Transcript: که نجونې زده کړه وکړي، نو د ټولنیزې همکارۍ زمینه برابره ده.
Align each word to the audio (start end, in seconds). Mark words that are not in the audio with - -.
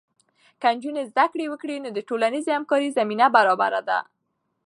که 0.61 0.67
نجونې 0.75 1.03
زده 1.11 1.25
کړه 1.31 1.45
وکړي، 1.49 1.75
نو 1.83 1.89
د 1.93 1.99
ټولنیزې 2.09 2.51
همکارۍ 2.57 2.89
زمینه 2.97 3.25
برابره 3.35 3.81
ده. 3.89 3.99